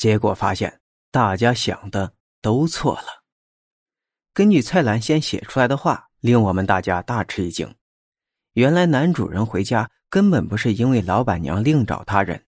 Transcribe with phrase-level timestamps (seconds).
[0.00, 0.80] 结果发现
[1.10, 3.22] 大家想的都错了。
[4.32, 7.74] 根据蔡澜先写出来的话，令我们大家大吃一惊。
[8.54, 12.46] 原来男主人回家根本不是因为老板娘另找他人，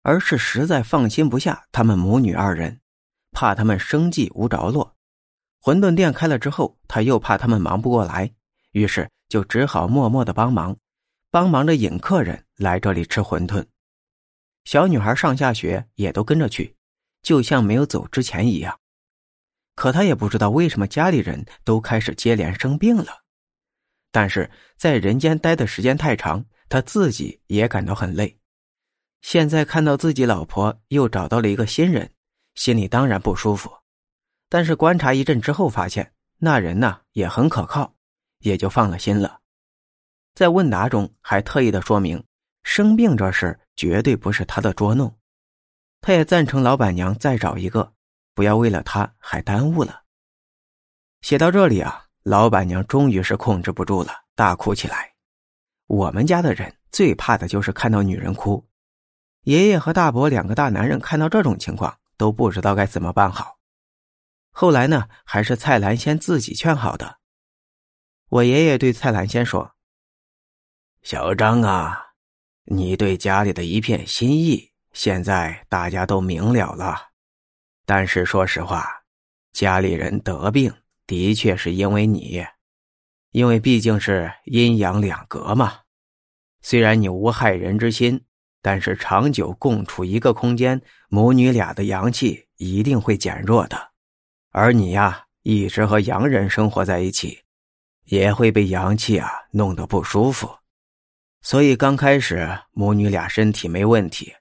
[0.00, 2.80] 而是实在放心不下他们母女二人，
[3.30, 4.96] 怕他们生计无着落。
[5.60, 8.32] 馄饨店开了之后，他又怕他们忙不过来，
[8.72, 10.74] 于是就只好默默的帮忙，
[11.30, 13.66] 帮忙着引客人来这里吃馄饨。
[14.64, 16.75] 小女孩上下学也都跟着去，
[17.26, 18.78] 就像没有走之前一样。
[19.74, 23.24] 可他也不知道为什么家里人都开始接连生病了，
[24.12, 28.38] 但是在人间待的时间太长，他自己也感到很累。
[29.22, 32.12] 现在看到自己老婆又找到了一个新人，
[32.54, 33.76] 心里当然不舒服。
[34.48, 37.96] 但是观察一阵之后，发现那人呢也很可靠，
[38.38, 39.40] 也就放了心了。
[40.32, 42.22] 在问答中还特意的说明，
[42.62, 45.18] 生病这事绝对不是他的捉弄。
[46.06, 47.92] 他也赞成老板娘再找一个，
[48.32, 50.04] 不要为了他还耽误了。
[51.20, 55.16] 写到这里啊，老板娘终于是控制不住了，大哭起来。
[55.88, 58.68] 我们家的人最怕的就是看到女人哭，
[59.40, 63.58] 爷爷和大伯两个大男人看到这种情况都不知道该怎么办好。
[64.52, 67.18] 后来呢，还是蔡兰仙自己劝好的。
[68.28, 69.72] 我爷爷对蔡兰仙说
[71.02, 72.00] ：“小张啊，
[72.66, 76.96] 你对家里的一片心意，现在大家都明了了。
[77.84, 78.88] 但是说实话，
[79.52, 80.72] 家里人得病
[81.06, 82.42] 的确是因为你，
[83.30, 85.80] 因为毕竟是阴阳两隔嘛。
[86.62, 88.24] 虽然你无害人之心，
[88.62, 93.90] 但是长久共处一个空间，母女俩的阳气一定会减弱的。”
[94.50, 97.38] 而你呀，一直和洋人生活在一起，
[98.04, 100.50] 也会被阳气啊弄得不舒服。
[101.42, 104.32] 所以刚开始母女俩身体没问题，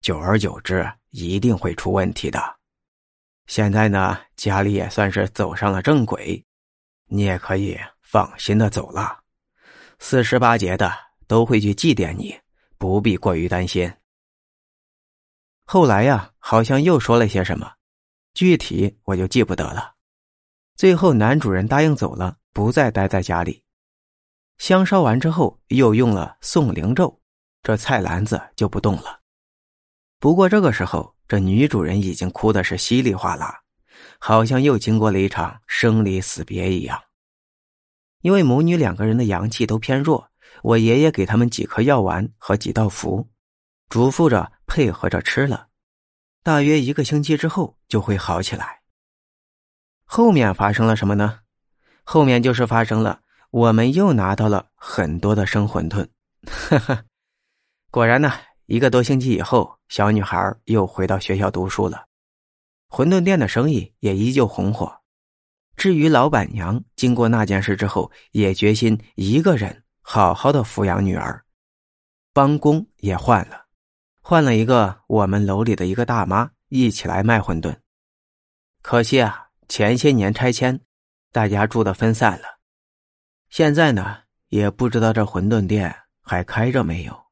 [0.00, 2.40] 久而久之一定会出问题的。
[3.46, 6.42] 现在呢，家里也算是走上了正轨，
[7.06, 9.20] 你也可以放心的走了。
[9.98, 10.90] 四十八节的
[11.26, 12.34] 都会去祭奠你，
[12.78, 13.92] 不必过于担心。
[15.64, 17.72] 后来呀，好像又说了些什么。
[18.32, 19.94] 具体我就记不得了。
[20.76, 23.62] 最后，男主人答应走了，不再待在家里。
[24.56, 27.20] 香烧完之后，又用了送灵咒，
[27.62, 29.19] 这菜篮子就不动了。
[30.20, 33.62] 不过这个时候，这女主人已经哭的是稀里哗啦，
[34.18, 37.02] 好像又经过了一场生离死别一样。
[38.20, 40.28] 因为母女两个人的阳气都偏弱，
[40.62, 43.30] 我爷爷给他们几颗药丸和几道符，
[43.88, 45.68] 嘱咐着配合着吃了。
[46.42, 48.80] 大约一个星期之后就会好起来。
[50.04, 51.40] 后面发生了什么呢？
[52.04, 56.06] 后面就是发生了，我们又拿到了很多的生馄饨。
[56.46, 57.04] 哈哈，
[57.90, 58.30] 果然呢，
[58.70, 62.06] 一个多星期以后，小女孩又回到学校读书了，
[62.88, 65.00] 馄饨店的生意也依旧红火。
[65.76, 71.44] 至于老板娘，经过那件事之后，也决心一个人好好的抚养女儿，
[72.32, 73.66] 帮工也换了。
[74.20, 77.76] 换了一个我们楼里的一个大妈一起来卖馄饨，
[78.82, 80.80] 可惜啊，前些年拆迁，
[81.32, 82.60] 大家住的分散了，
[83.48, 85.92] 现在呢，也不知道这馄饨店
[86.22, 87.29] 还开着没有。